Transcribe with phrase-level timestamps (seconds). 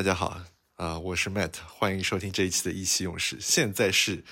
[0.00, 0.40] 大家好
[0.76, 3.36] 啊，我是 Matt，欢迎收听这一期的一期勇士。
[3.38, 4.24] 现在是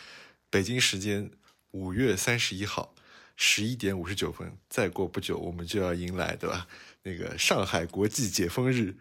[0.49, 1.31] 北京时间
[1.73, 2.95] 五月三十一号
[3.37, 6.67] 十一点五十九分，再过不久我们就要迎来，对吧？
[7.03, 8.97] 那个上海国际解封日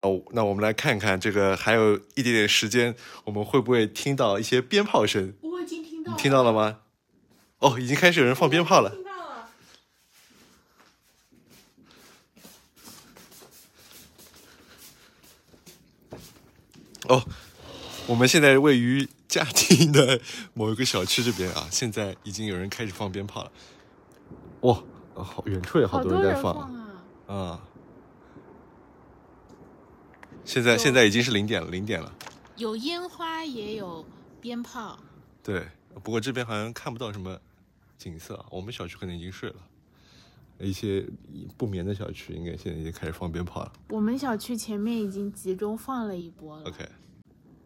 [0.00, 5.32] 哦，那我们来看看这个还有一点点时间，我们会不会听到一些鞭炮声？
[5.42, 6.80] 我已经听到，你听到了吗？
[7.58, 8.90] 哦，已经开始有人放鞭炮了。
[8.90, 9.48] 听到了。
[17.08, 17.24] 哦，
[18.06, 20.20] 我们现在位于嘉定的
[20.54, 23.52] 某一个小区这边啊， 现在已经有人开始放鞭炮了。
[24.60, 24.82] 哇，
[25.14, 26.54] 哦好远处也好好多人在人放
[27.26, 27.34] 啊！
[27.34, 27.60] 啊。
[30.44, 32.12] 现在现在已经是零点了，零点了。
[32.56, 34.04] 有烟花，也有
[34.40, 34.98] 鞭炮。
[35.42, 35.68] 对，
[36.02, 37.38] 不过这边好像看不到什么
[37.98, 38.46] 景色啊。
[38.50, 39.56] 我们小区可能已经睡了，
[40.58, 41.06] 一些
[41.56, 43.72] 不眠的小区应该现在已经开始放鞭炮了。
[43.88, 46.64] 我们小区前面已经集中放了一波了。
[46.64, 46.88] OK，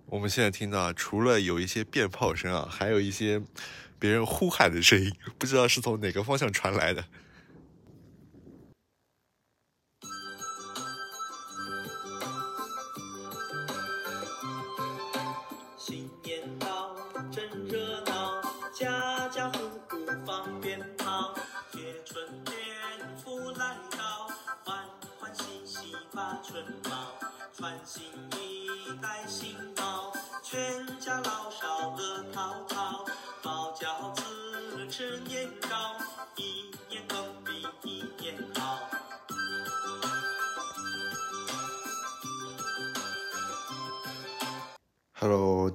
[0.06, 3.42] 我们现在听到啊，除了有一些鞭炮声啊，还有一些
[3.98, 7.05] 别人呼喊的声音，不知道是从哪个方向传来的。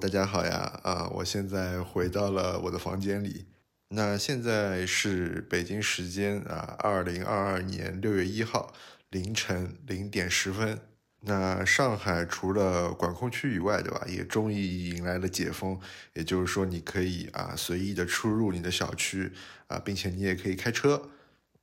[0.08, 0.80] 大家好呀！
[0.84, 3.44] 啊，我现在回到了我的房间里。
[3.90, 8.72] 那现在是北京时间啊，二零二二年六月一号
[9.10, 10.78] 凌晨零点十分。
[11.20, 14.02] 那上海除了管控区以外，对吧？
[14.08, 15.78] 也终于迎来了解封，
[16.14, 19.30] 也就是说，你可以啊随意的出入你的小区
[19.66, 21.10] 啊，并且你也可以开车。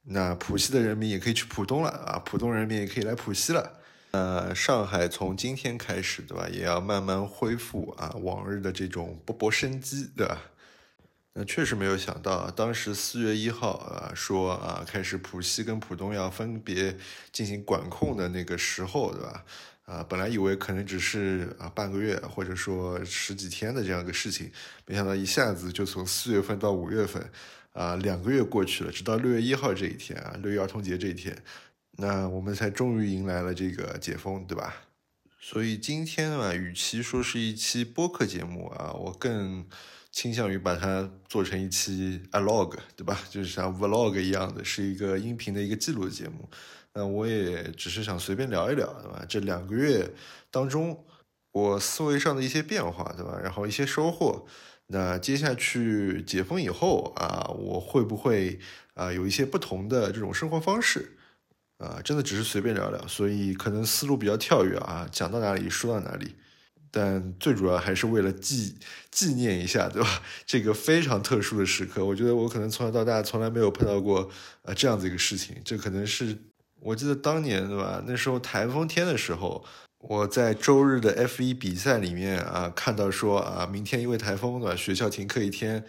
[0.03, 3.79] 那浦西的人民也可以去浦东了啊，浦东人民也可以来浦西了。
[4.15, 10.41] 呃，上海从今天开始，对吧，也要慢慢恢复啊往日的这种勃勃生机，对吧？
[11.33, 16.95] 那确实没有想到，当时四月一号啊说啊开始浦西跟浦东要分别
[17.33, 19.43] 进行管控的那个时候，对吧？
[19.83, 24.49] 啊，本来以为可能只是啊半个月或者说十几天的这样一个事情，
[24.85, 27.29] 没想到一下子就从四月份到五月份，
[27.73, 31.37] 啊两个月过去了，直到六月一号这一天啊，六一儿童节这一天，
[31.97, 34.73] 那我们才终于迎来了这个解封，对吧？
[35.39, 39.65] 所以今天啊，与其说是一期播客节目啊，我更
[40.11, 43.19] 倾向于把它做成一期 vlog，对吧？
[43.29, 46.49] 就是像 vlog 一样的，是一个音频的一个记录的节目。
[46.93, 49.25] 那我也只是想随便聊一聊，对吧？
[49.29, 50.13] 这两个月
[50.49, 51.05] 当中，
[51.51, 53.39] 我思维上的一些变化，对吧？
[53.41, 54.45] 然后一些收获。
[54.87, 58.59] 那接下去解封以后啊，我会不会
[58.93, 61.17] 啊有一些不同的这种生活方式？
[61.77, 66.35] 啊，真的只是随便聊聊，所以可能思路比较跳跃啊，讲到哪里说到哪里。
[66.89, 68.73] 但最主要还是为了纪
[69.11, 70.21] 纪念一下，对吧？
[70.45, 74.29] 这个非常特殊的时刻，我觉得我可能从小到大从来没有碰到过
[74.61, 75.57] 呃这样子一个事情。
[75.65, 76.37] 这可能是
[76.79, 78.01] 我记得当年对吧？
[78.07, 79.61] 那时候台风天的时候，
[79.99, 85.83] 我在周日的 F 一比赛里面啊看到说啊，明天因为台风对吧，学校停课一天。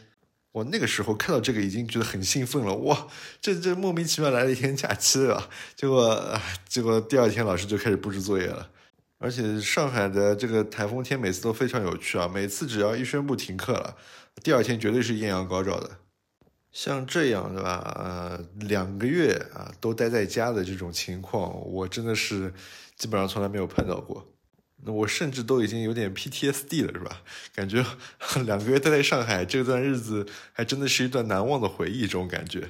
[0.56, 3.06] 我那个时候看到这个已经觉得很兴奋了，哇，
[3.42, 5.50] 这这莫名其妙来了一天假期啊！
[5.74, 8.70] 结果啊， 结果第二天老师就开始布置作业了。
[9.18, 13.94] 而且上海的这个台风天每次都非常有趣啊，每次只要一宣布停课了，
[14.42, 15.90] 第二天绝对是艳阳高照的。
[16.72, 17.92] 像这样对吧？
[17.94, 22.54] 呃，两个月啊都待在家的这种情况，我真的是
[22.96, 24.26] 基本上从来没有碰到过。
[24.84, 27.22] 那我甚至都已经有点 PTSD 了，是吧？
[27.54, 27.84] 感觉
[28.44, 32.68] 两个月待在上海这段日子，还真的是一段难忘的回忆，这种感觉。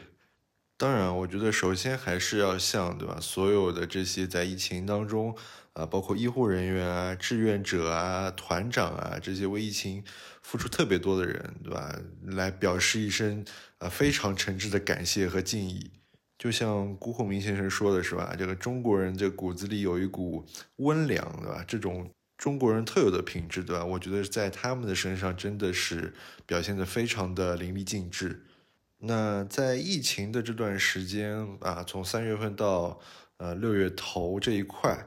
[0.78, 5.34] 当然，我觉得首先还是要向对吧，所有的这些在疫情当中
[5.72, 10.04] 啊，包括医护人员啊、志愿者啊、团长啊这些为疫情
[10.42, 11.98] 付出特别多的人，对吧？
[12.22, 13.44] 来表示一声
[13.78, 15.90] 啊非常诚挚的感谢和敬意。
[16.46, 18.32] 就像辜鸿铭先生说的是吧？
[18.38, 20.46] 这个中国人这骨子里有一股
[20.76, 21.64] 温良，对吧？
[21.66, 22.08] 这种
[22.38, 23.84] 中国人特有的品质，对吧？
[23.84, 26.14] 我觉得在他们的身上真的是
[26.46, 28.44] 表现得非常的淋漓尽致。
[28.98, 33.00] 那在疫情的这段时间啊，从三月份到
[33.38, 35.04] 呃六月头这一块，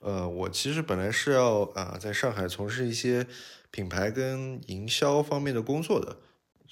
[0.00, 3.24] 呃，我其实本来是要啊在上海从事一些
[3.70, 6.16] 品牌跟营销方面的工作的，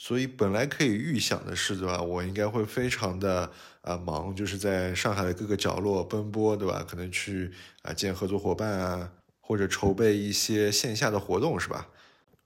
[0.01, 2.01] 所以本来可以预想的是，对吧？
[2.01, 3.51] 我应该会非常的
[3.83, 6.87] 啊忙，就是在上海的各个角落奔波，对吧？
[6.89, 7.51] 可能去
[7.83, 9.11] 啊见合作伙伴啊，
[9.41, 11.89] 或者筹备一些线下的活动，是吧？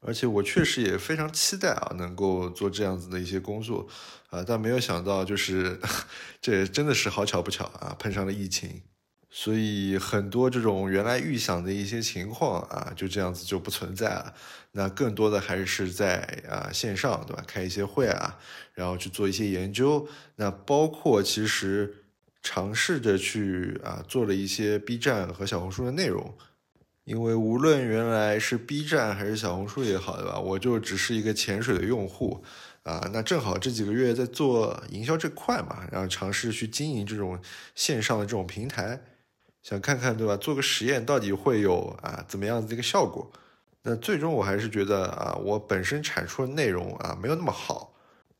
[0.00, 3.86] 而且我确实也非常期待啊，能够做这样子的一些工作，
[4.30, 5.78] 啊，但没有想到就是
[6.40, 8.80] 这真的是好巧不巧啊，碰上了疫情，
[9.34, 14.34] 所以很多这种原来预想的一些情况啊，就这样子就不存在了。
[14.72, 17.42] 那更多的还是在啊线上，对吧？
[17.46, 18.38] 开一些会啊，
[18.74, 20.06] 然后去做一些研究。
[20.36, 22.04] 那包括其实
[22.42, 26.34] 尝试着去啊做了一些 B 站和小红书的内容。
[27.04, 30.38] 因为无论原来是 B 站还是小红书也好，对吧？
[30.38, 32.44] 我就只是一个潜水的用户，
[32.84, 37.40] 啊，那正好这几个月在做营销这块嘛，然后尝试去经营这种
[37.74, 39.02] 线上的这种平台，
[39.62, 40.36] 想看看，对吧？
[40.36, 43.30] 做个实验到底会有啊怎么样的一个效果？
[43.82, 47.94] 那最终我还是觉得啊，我本身产出的内容啊没有那么好，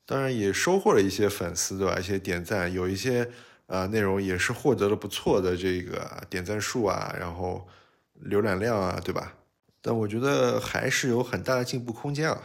[0.04, 1.98] 当然也收获了一些粉丝，对吧？
[1.98, 3.30] 一些点赞，有一些
[3.66, 7.66] 啊内容也是获得了不错的这个点赞数啊，然后。
[8.30, 9.34] 浏览量啊，对吧？
[9.80, 12.40] 但我觉得还是有很大的进步空间啊。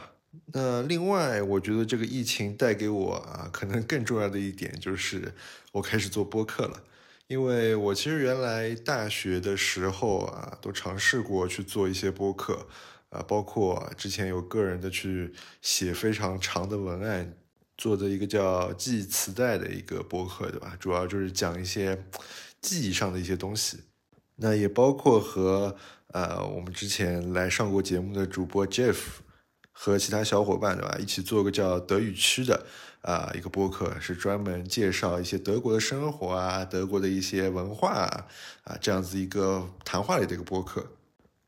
[0.48, 5.32] 那另外，我觉得这个疫情带给我啊，可能更重要的一点就是
[5.74, 6.82] 我开始做播客了。
[7.28, 12.66] 因为我其实原来大学的时候啊，都尝试过去做一些播客
[13.10, 17.38] 啊，包括之前有个人的去写非常长的文案，
[17.78, 20.78] 做的一个叫记忆磁带的一个播客，对吧？
[20.80, 22.02] 主要就是讲一些
[22.62, 23.80] 记忆上的一些东西。
[24.38, 25.76] 那也包括和
[26.14, 28.98] 呃我们之前来上过节目的主播 Jeff
[29.74, 32.66] 和其他小伙伴对吧，一起做个叫德语区的
[33.02, 38.28] 啊一个播客，是专门介绍一些德国的生活啊，德国的一些文化啊
[38.64, 40.88] 啊这样子一个谈话类的一个播客。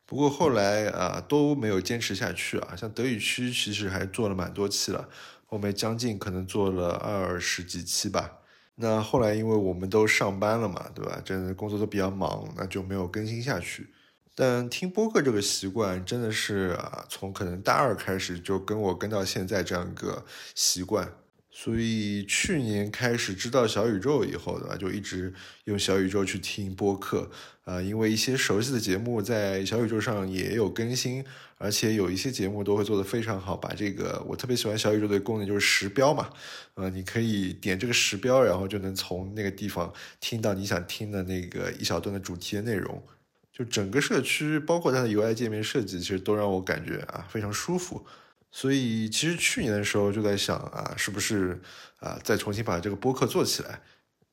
[0.06, 5.08] 不过后来啊都没有坚持下去啊，像德语区其实还做了蛮多期了，
[5.46, 8.38] 后面将近可能做了二十几期吧。
[8.82, 11.22] 那后来，因为我们都上班了嘛，对吧？
[11.26, 13.90] 真的工作都比较忙，那就没有更新下去。
[14.34, 20.24] 但听播客这个习惯，真的是啊，从可能大二开始就跟我跟到现在这样一个
[20.56, 21.12] 习惯。
[21.52, 24.78] 所以去年开始知道小宇宙以后，对吧？
[24.78, 25.34] 就一直
[25.66, 27.30] 用小宇宙去听播客
[27.66, 31.26] 啊，因为一些熟悉的节目在小宇宙上也有更新，
[31.58, 33.58] 而且有一些节目都会做得非常好。
[33.58, 36.30] 把这个我特别喜欢小宇宙的功能，就是时标嘛，
[36.76, 43.04] 呃，你可以点这个时标，然后就能从那个地方听到你想听的那个一小段的主题的内容。
[43.52, 48.06] 就整个社区，包括它的 UI 界面设计，其实都让我感觉啊非常舒服。
[48.52, 51.62] 所以其实去年的时候就在想啊，是不是
[52.00, 53.82] 啊再重新把这个播客做起来？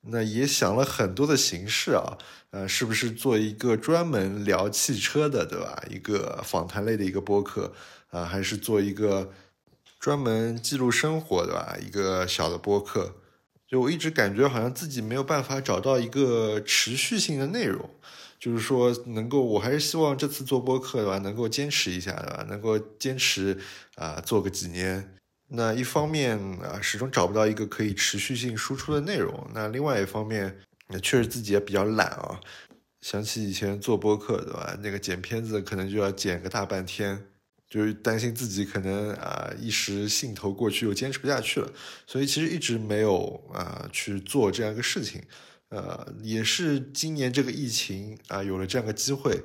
[0.08, 2.16] 那也想了很多的形式啊，
[2.50, 5.82] 呃，是不是做一个专门聊汽车的，对吧？
[5.90, 7.72] 一个访谈类的一个播客
[8.10, 9.32] 啊，还是做一个
[9.98, 11.76] 专门记录生活的吧？
[11.84, 13.16] 一个小的播客？
[13.66, 17.90] 就我一直感觉好像自己没有办法找到一个持续性的内容。
[18.46, 22.46] 就是说，能够，我还是希望这次做播客的话，能够坚持一下，对吧？
[22.48, 23.58] 能够坚持
[23.96, 25.16] 啊，做个几年。
[25.48, 29.50] 那一方面啊，始终找不到一个可以持续性输出的内容。
[29.52, 30.56] 那另外一方面，
[30.86, 32.38] 那确实自己也比较懒啊。
[33.00, 34.78] 想起以前做播客，对吧？
[34.80, 37.20] 那个剪片子可能就要剪个大半天，
[37.68, 41.68] 就是担心自己可能啊一时兴头过去又坚持不下去了，
[42.06, 45.20] 所以其实一直没有啊去做这样一个事情。
[45.68, 49.42] 呃，也是今年这个疫情啊，有了这样个机会，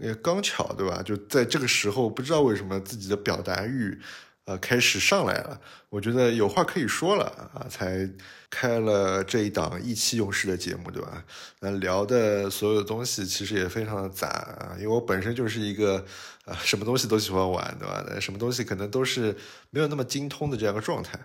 [0.00, 1.02] 也刚巧对吧？
[1.02, 4.00] 就在这个时候，不知道为什么自己的表达欲，
[4.46, 5.60] 呃，开始上来了。
[5.90, 8.10] 我觉得有话可以说了啊，才
[8.48, 11.22] 开了这一档意气用事的节目，对吧？
[11.60, 16.02] 那聊的所有的东西其实也非常的杂啊，因为我本身就是一个
[16.46, 18.02] 啊，什么东西都喜欢玩，对吧？
[18.18, 19.36] 什么东西可能都是
[19.68, 21.20] 没有那么精通的这样一个状态。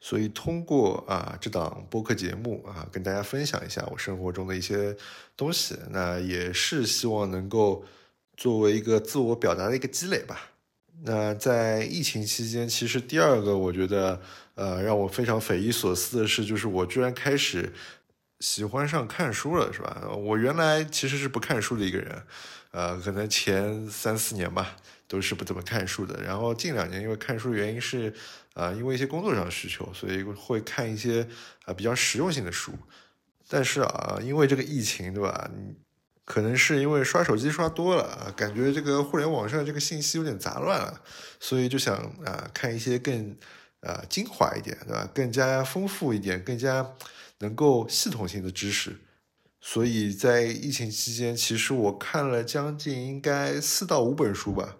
[0.00, 4.96] 所以通过啊这档播客节目啊，跟大家分享一下我生活中的一些
[5.36, 7.84] 东西，那也是希望能够
[8.36, 10.50] 作为一个自我表达的一个积累吧。
[11.02, 14.20] 那在疫情期间，其实第二个我觉得
[14.54, 17.72] 呃让我非常匪夷所思的是，就是我居然开始
[18.40, 20.08] 喜欢上看书了，是吧？
[20.16, 22.22] 我原来其实是不看书的一个人，
[22.70, 24.76] 呃，可能前三四年吧
[25.08, 28.12] 都是不怎么看书的，然后近两年因为看书原因是。
[28.56, 31.28] 啊，因为一些工作上的需求，所以会看一些
[31.66, 32.72] 啊比较实用性的书。
[33.46, 35.50] 但是啊，因为这个疫情，对吧？
[36.24, 41.02] 可能是因为刷手机刷多了，感觉这个互联网上这个信息有点杂乱了，
[41.38, 43.36] 所以就想啊看一些更
[43.82, 45.06] 啊精华一点，对吧？
[45.14, 46.94] 更加丰富一点，更加
[47.40, 48.96] 能够系统性的知识。
[49.60, 54.78] 所以在疫情期间，其实我看了将近应该四到五本书吧。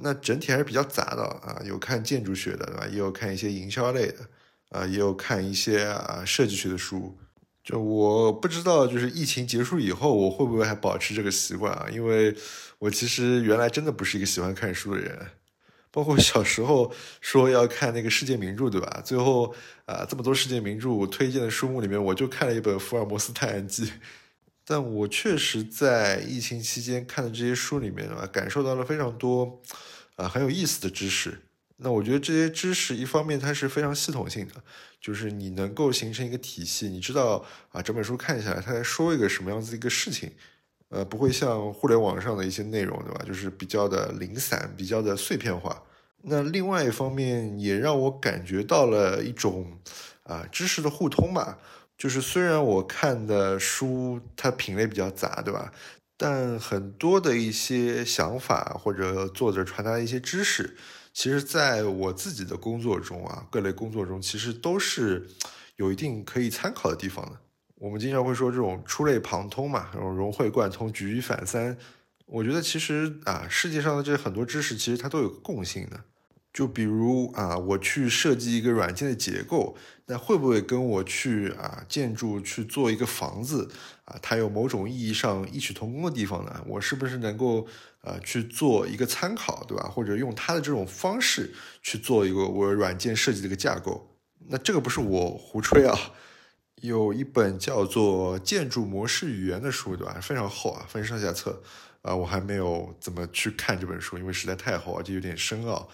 [0.00, 2.86] 那整体还是比较杂的啊，有看建筑学的，对吧？
[2.86, 4.28] 也有看一些营销类的，
[4.70, 7.16] 啊，也有看一些啊设计学的书，
[7.64, 11.86] 就我不知道，就是疫情结束以后，我会不会还保持这个习惯啊？
[11.90, 12.36] 因为
[12.78, 15.18] 我其实原来真的不是一个喜欢看书的人，
[15.90, 19.00] 包括小时候说要看那个世界名著，对吧？
[19.04, 19.54] 最后
[19.86, 23.86] 啊，这么多世界名著推荐的书目里面，我就看了一本《福尔摩斯探案记》。
[24.66, 29.62] 但我确实在疫情期间看的这些书里面啊，感受到了非常多
[30.16, 31.42] 啊很有意思的知识。
[31.76, 34.54] 那我觉得这些知识一方面它是非常系统性的，
[35.00, 40.32] 就是你能够形成一个体系，你知道啊整本书看下来它在说一个什么样子一个事情，
[40.88, 45.82] 呃不会像互联网上的一些内容对吧，就是比较的零散，比较的碎片化。
[46.22, 49.78] 那另外一方面也让我感觉到了一种
[50.24, 51.58] 啊知识的互通吧，
[51.96, 55.72] 就是虽然我看的书它品类比较杂对吧，
[56.16, 60.76] 但很多的一些想法或者作者传达的一些知识。
[61.12, 65.26] 其实，在我自己的工作中啊，各类工作中，其实都是
[65.76, 67.40] 有一定可以参考的地方的。
[67.76, 71.76] 我们经常会说这种触类旁通嘛，这种融会贯通、举一反三。
[72.26, 76.00] 我觉得其实啊，世界上的这很多知识，其实它都有共性的。
[76.56, 83.70] 就比如啊，我去设计一个软件的结构，那会不会跟我去啊建筑去做一个房子
[84.06, 86.64] 啊，它有某种意义上异曲同工的地方呢？
[86.66, 87.66] 我是不是能够
[88.00, 89.84] 呃去做一个参考，对吧？
[89.86, 94.16] 或者用它的这种方式去做一个我软件设计的一个架构？
[94.48, 95.94] 那这个不是我胡吹啊，
[96.80, 100.18] 有一本叫做《建筑模式语言》的书，对吧？
[100.22, 101.62] 非常厚啊，分上下册
[102.00, 105.74] 啊，我还没有怎么去看这本书，因为实在太厚，而且有点深奥。
[105.74, 105.86] 啊，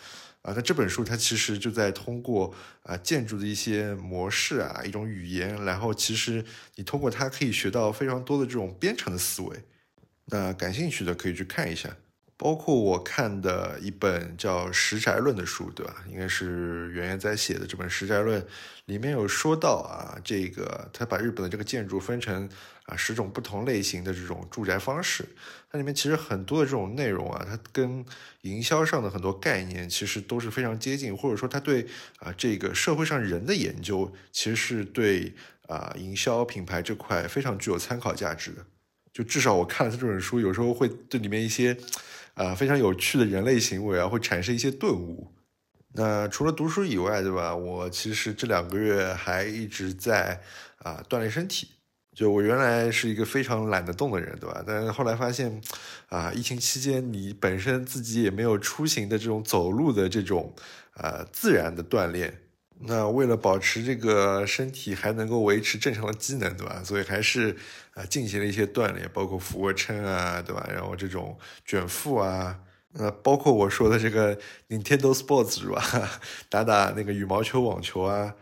[0.43, 6.45] 啊那这本书它其实就在通过啊建筑的一些模式啊一种语言，然后其实
[6.75, 9.57] 你通过它可以学到非常多的这种编程的思维。
[10.27, 11.97] 那感兴趣的可以去看一下，
[12.43, 16.03] 包括我看的一本叫《石宅论》的书，对吧？
[16.11, 18.43] 应该是袁元在写的这本《石宅论》，
[18.87, 22.49] 里面有说到啊，这个他把日本的这个建筑分成。
[22.87, 25.25] 啊，十种不同类型的这种住宅方式，
[25.71, 28.05] 它里面其实很多的这种内容啊，它跟
[28.41, 31.87] 营销上的很多概念其实都是非常接近，或者说它对
[32.19, 35.33] 啊这个社会上人的研究，其实是对
[35.69, 38.67] 啊营销品牌这块非常具有参考价值的。
[39.13, 41.77] 就至少我看了他这本书，有时候会对里面一些
[42.43, 45.33] 啊非常有趣的人类行为啊，会产生一些顿悟。
[45.95, 47.55] 那除了读书以外，对吧？
[47.55, 50.41] 我其实这两个月还一直在
[50.79, 51.69] 啊锻炼身体。
[52.15, 54.63] 就我原来是一个非常懒得动的人，对吧？
[54.67, 55.61] 但是后来发现，
[56.09, 60.55] 啊，疫情期间你本身自己也没有出行的这种走路的这种，
[60.97, 62.42] 呃，自然的锻炼。
[62.85, 66.83] 那为了保持这个身体还能够维持正常的机能，对吧？
[66.85, 67.57] 所以还是
[67.95, 70.69] 啊进行了一些锻炼，包括俯卧撑啊，对吧？
[70.73, 72.59] 然后这种卷腹啊，
[72.95, 74.37] 呃，包括我说的这个
[74.69, 75.83] Nintendo Sports 是吧？
[76.51, 78.35] 打打那个羽毛球、网球啊，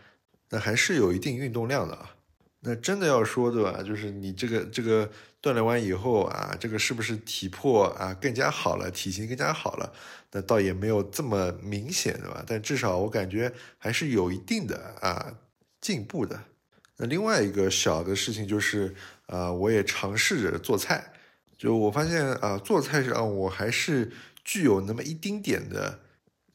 [0.49, 2.15] 那还是有一定运动量的啊。
[2.63, 3.81] 那真的要说，对吧？
[3.81, 5.09] 就是你这个这个
[5.41, 9.91] 锻炼完以后啊，这个是不是体魄啊更加好了，体型更加好了？
[10.31, 12.43] 那倒也没有这么明显，对吧？
[12.45, 15.33] 但至少我感觉还是有一定的啊
[15.81, 16.39] 进步的。
[16.97, 18.93] 那另外一个小的事情就是，
[19.25, 21.11] 呃，我也尝试着做菜，
[21.57, 24.11] 就我发现啊，做菜上我还是
[24.43, 25.99] 具有那么一丁点的。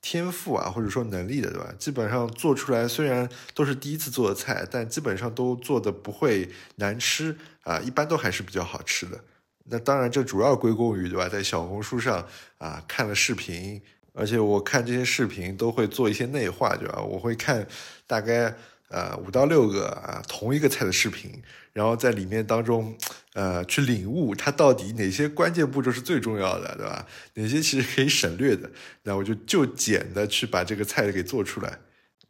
[0.08, 1.74] 天赋啊，或者说能力的，对吧？
[1.80, 9.18] 基本上做出来，虽然都是第一次做的菜，但基本上都做的不会难吃啊，一般都还是比较好吃的。
[9.64, 11.28] 那当然，这主要归功于，对吧？
[11.28, 12.24] 在小红书上
[12.58, 13.82] 啊看了视频，
[14.12, 17.02] 而且我看这些视频都会做一些内化，对吧？
[17.02, 17.66] 我会看
[18.06, 18.54] 大概。
[18.88, 22.96] 呃，五到六个啊，同一个菜的视频，然后在里面当中，
[23.34, 27.06] 呃，去领悟它到底哪些关键步骤是最重要的，对吧？
[27.34, 28.70] 哪些其实可以省略的，
[29.02, 31.78] 那我就就简的去把这个菜给做出来。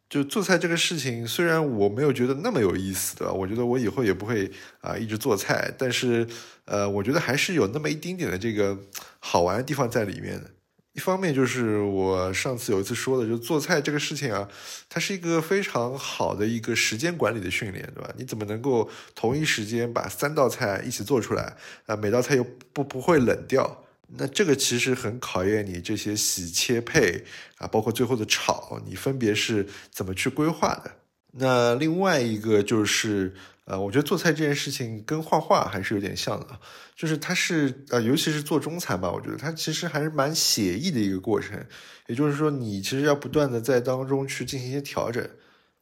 [0.09, 3.33] 就做菜这个事情，虽然我没有觉得那么有意思，对吧？
[3.33, 4.49] 我觉得我以后也不会
[4.79, 6.25] 啊一直做菜，但是
[6.63, 8.77] 呃，我觉得还是有那么一丁点的这个
[9.19, 10.49] 好玩的地方在里面的。
[10.97, 14.49] 一方面就是我上次有一次说的，就做菜这个事情啊，
[14.89, 18.11] 它是一个非常好的一个时间管理的训练，对吧？
[18.17, 21.95] 你怎么能够同一时间把三道菜一起做出来啊？
[21.95, 23.83] 每道菜又不不会冷掉，
[24.17, 27.23] 那这个其实很考验你这些洗切配
[27.59, 30.91] 啊，包括最后的炒，你分别是怎么去规划的？
[31.33, 33.35] 那另外一个就是。
[33.69, 36.47] 呃，我觉得做菜这件事情跟画画还是有点像的，
[36.95, 41.61] 就是它是呃，尤其是做中餐吧，我觉得它其实还是蛮写意的一个过程。
[42.07, 45.29] 也就是说，你其实要不断的在当中去进行一些调整。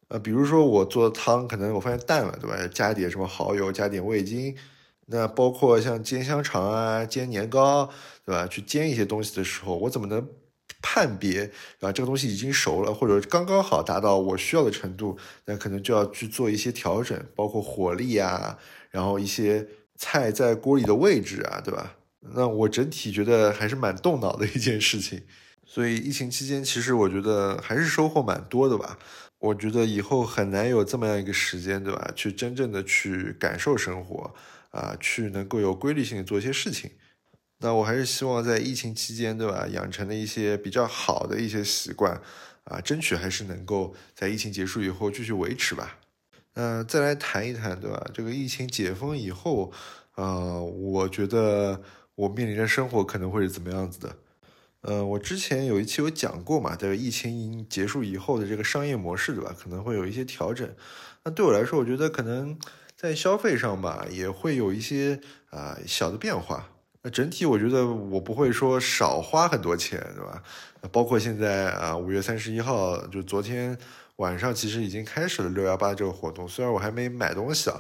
[0.08, 2.58] 呃，比如说我做汤，可能我发现淡了，对吧？
[2.74, 4.56] 加点什么蚝油，加点味精。
[5.06, 7.88] 那包括像煎香肠啊、煎年糕，
[8.26, 8.48] 对吧？
[8.48, 10.28] 去煎一些东西的时候，我怎么能
[10.88, 11.50] 判别
[11.80, 18.60] 啊这个东西已经熟了，或者刚刚好达到我需要的程度，那可能就要去做一些调整，包括火力啊，
[18.92, 21.96] 然后一些菜在锅里的位置啊，对吧？
[22.36, 25.24] 那我整体觉得还是蛮动脑的一件事情。
[25.66, 29.00] 所以疫情期间，其实我觉得还是收获蛮多的吧。
[29.40, 32.12] 我觉得以后很难有这么样一个时间，对吧？
[32.16, 34.32] 去真正的去感受生活
[34.70, 36.92] 啊，去能够有规律性做一些事情。
[37.66, 39.66] 那我还是希望在疫情期间，对吧？
[39.72, 42.22] 养成的一些比较好的一些习惯
[42.66, 45.98] 啊，争取还是能够在疫情结束以后继续维持吧。
[46.54, 48.08] 嗯再来谈一谈，对吧？
[48.14, 49.72] 这个疫情解封以后，
[50.14, 51.82] 呃，我觉得
[52.14, 54.16] 我面临的生活可能会是怎么样子的？
[54.82, 59.56] 呃，我之前有一期有讲过嘛，这个疫情结束以后的这个商业模式，对吧？
[59.60, 60.70] 可能会有一些调整。
[61.24, 62.56] 那对我来说，我觉得可能
[62.96, 65.20] 在消费上吧，也会有一些
[65.50, 66.70] 啊小的变化。
[67.06, 70.42] 那整体我觉得我不会说少花很多钱，对吧？
[70.92, 73.78] 包括现在啊，五月三十一号，就昨天
[74.16, 77.80] 晚上其实已经开始了六幺八这个活动，虽然我还没买东西啊。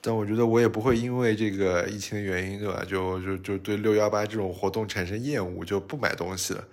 [0.00, 2.82] 但我觉得我也不会因为这个疫情的原因，对吧？
[2.88, 6.64] 就就就对六幺八这种活动产生厌恶，就不买东西了。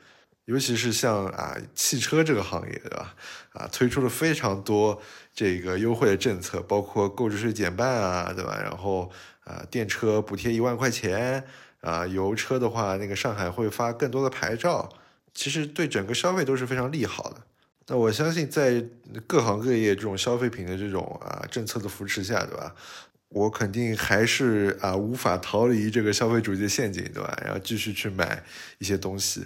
[0.45, 3.13] 尤其是像啊汽车这个行业，对吧？
[3.51, 5.01] 啊推出了非常多
[5.33, 8.57] 这个优惠的政策，包括购置税减半啊，对吧？
[8.61, 9.11] 然后
[9.43, 11.43] 啊电车补贴一万块钱
[11.83, 14.89] 啊，油车的话，那个上海会发更多的牌照，
[15.33, 17.41] 其实对整个消费都是非常利好的。
[17.87, 18.81] 那我相信在
[19.27, 22.73] 各行各业这种消费品的这种啊政策的扶持下，对吧？
[23.27, 27.37] 我肯定还是啊无法逃离这个消费主义的陷阱，对吧？
[27.43, 28.41] 然后继续去买
[28.77, 29.45] 一些东西，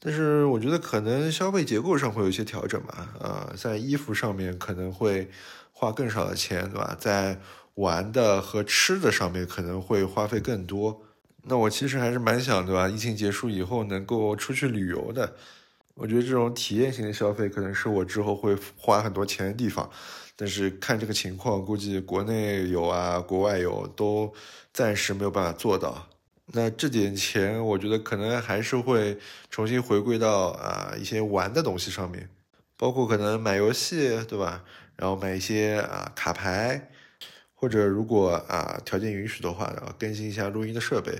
[0.00, 3.14] 但是我觉得可能消费结构上会有一些调整吧。
[3.20, 5.30] 啊，在衣服上面可能会
[5.70, 6.96] 花更少的钱，对吧？
[6.98, 7.38] 在
[7.74, 11.02] 玩的和吃的上面可能会花费更多。
[11.48, 12.88] 那我其实还是蛮想，对吧？
[12.88, 15.36] 疫情结束以后能够出去旅游的。
[15.94, 19.88] 我觉得这种体验型的消费可能是我之后会花很多钱的地方。
[20.34, 24.30] 但是看这个情况，估计国内有啊，国外有，都
[24.72, 26.06] 暂时没有办法做到。
[26.52, 29.16] 那这点钱，我觉得可能还是会
[29.48, 32.28] 重新回归到啊一些玩的东西上面，
[32.76, 34.62] 包括可能买游戏，对吧？
[34.96, 36.90] 然后买一些啊卡牌，
[37.66, 41.12] 或者如果啊条件允许的话，然后更新一下录音的设备。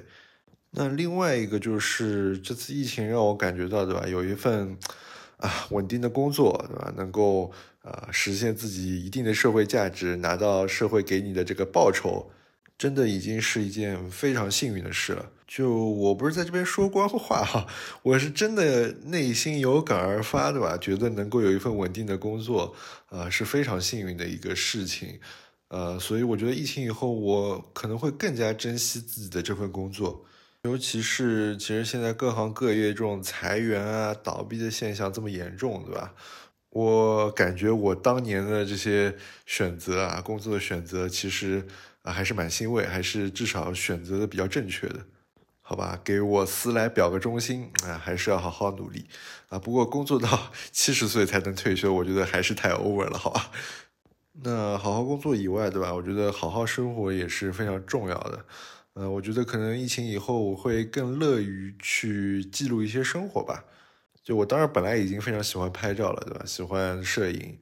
[0.71, 4.07] 那另外一个就是这次疫情让我感觉到，对吧？
[4.07, 4.79] 有一份
[5.39, 6.93] 啊稳定的工作，对吧？
[6.97, 7.51] 能够。
[7.83, 12.29] 啊，实现自己一定的社会价值，拿到社会给你的这个报酬，
[12.77, 15.31] 真的已经是一件非常幸运的事了。
[15.47, 17.65] 就我不是在这边说官话哈，
[18.03, 20.77] 我是真的内心有感而发，对吧？
[20.79, 22.75] 觉得能够有一份稳定的工作，
[23.09, 25.21] 啊，是非常幸运的一个事情。
[25.69, 30.25] 呃，所以我觉得疫情以后，我可能会更加珍惜自己的这份工作，
[30.63, 36.15] 尤其是其实现在各行各业这种裁员啊、倒闭的现象这么严重，对吧？
[36.71, 41.67] 我感觉我当年的这些选择啊，工作的选择，其实
[42.03, 45.01] 啊还是蛮欣慰，还是至少选择的比较正确的，
[45.63, 45.99] 好吧？
[46.05, 49.07] 给我司来表个忠心啊，还是要好好努力
[49.49, 49.59] 啊。
[49.59, 53.51] 不过工作到 七十岁才能退休，我觉得还是太 over 了，好吧？
[54.43, 55.95] 那好好工作以外，对吧？
[55.95, 58.45] 我觉得好好生活也是非常重要的。
[58.95, 63.65] 呃，我觉得可能疫情以后，我会更乐于去记录一些生活吧。
[64.23, 66.45] 就我当然本来已经非常喜欢拍照了，对吧？
[66.45, 67.59] 喜欢摄影，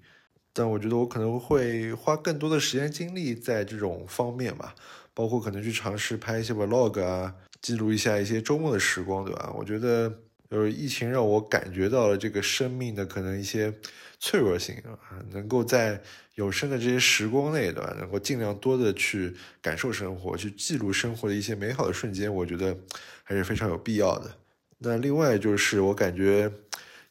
[0.52, 4.74] 但我觉得我可能会花更多的时间精力在这种方面吧，
[5.12, 9.52] 包括可能去尝试拍一些 vlog 啊，记录一下一些周末的时光，对吧？
[9.56, 10.12] 我觉得
[10.50, 13.72] 就是疫情让我感觉到了这个生命的可能一些
[14.20, 16.00] 脆弱性啊，能够在
[16.34, 17.94] 有生的这些时光内，对吧？
[17.98, 22.76] 能够尽量多的去感受生活，去记录生活的一些美好的瞬间，我觉得
[23.22, 24.36] 还是非常有必要的。
[24.78, 26.52] 那另外就是，我感觉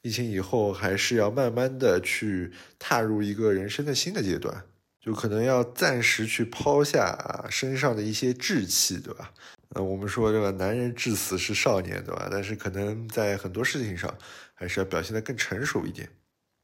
[0.02, 4.64] 疫情以后还是要慢慢的去踏入一个人生的新的阶段，
[5.02, 9.34] 就可能要暂时去抛下身上的一些稚气，对吧？
[9.74, 12.28] 呃，我们说这个男人至死是少年，对吧？
[12.32, 14.14] 但是可能在很多事情上
[14.54, 16.10] 还是要表现的更成熟一点。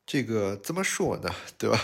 [0.05, 1.29] 这个怎么说呢？
[1.57, 1.79] 对吧？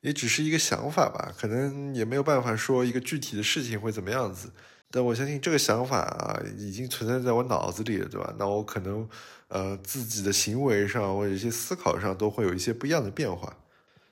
[0.00, 4.52] 也只是一个想法吧，可能也没有办法说一个具体的事情会怎么样子。
[4.92, 8.34] 但我相信这个想法啊，已经存在在我脑子里了，对吧？
[8.38, 9.08] 那我可能，
[9.48, 13.56] 呃，自己的行为上或者一些思考上都会有一些不一样的变化。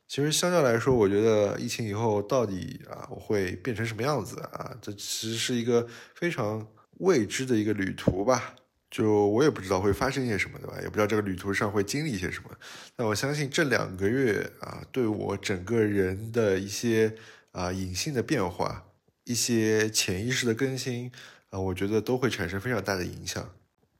[0.08, 4.74] 其实相较来说，我觉得疫情以后到底啊，我会变成什么样子啊？
[4.80, 6.66] 这其实是一个非常
[6.98, 8.54] 未知的一个旅途吧。
[8.90, 10.78] 就我也不知道会发生些什么，对吧？
[10.80, 12.48] 也不知道这个旅途上会经历一些什么。
[12.96, 17.14] 那我相信这两个月啊，对我整个人的一些
[17.52, 18.86] 啊隐性的变化。
[19.24, 21.12] 一些潜意识的更新
[21.50, 23.46] 啊，我觉得都会产生非常大的影响。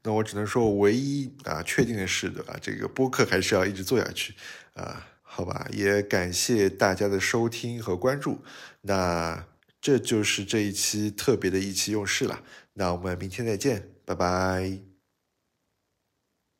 [0.02, 4.32] 那我只能说，唯一啊确定的是对吧，这个播客还是要一直做下去
[4.72, 5.68] 啊，好吧？
[5.70, 8.42] 也感谢大家的收听和关注。
[8.80, 9.46] 那
[9.80, 12.42] 这就是这一期特别的意气用事了。
[12.72, 14.87] 那我们明天再见，拜拜。